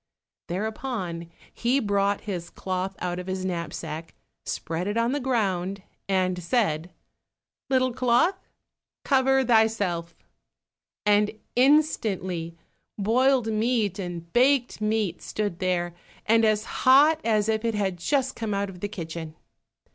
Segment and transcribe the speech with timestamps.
[0.47, 4.15] Thereupon he brought his cloth out of his knapsack,
[4.47, 6.89] spread it on the ground, and said,
[7.69, 8.39] "Little cloth,
[9.05, 10.15] cover thyself,"
[11.05, 12.57] and instantly
[12.97, 15.93] boiled meat and baked meat stood there,
[16.25, 19.35] and as hot as if it had just come out of the kitchen.